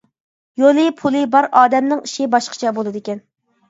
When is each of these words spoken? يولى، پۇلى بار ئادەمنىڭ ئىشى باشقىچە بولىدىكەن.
يولى، 0.63 0.85
پۇلى 1.03 1.23
بار 1.37 1.51
ئادەمنىڭ 1.61 2.05
ئىشى 2.09 2.31
باشقىچە 2.37 2.77
بولىدىكەن. 2.83 3.27